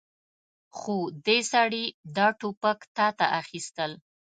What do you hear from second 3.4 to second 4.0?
اخيستل.